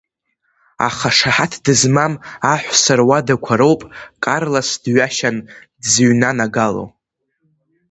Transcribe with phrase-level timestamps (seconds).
[0.87, 2.13] Аха шаҳаҭ дызмам
[2.53, 3.81] аҳәса руадақәа роуп
[4.23, 5.37] Карлос дҩашьан
[5.81, 6.85] дзыҩнанагало!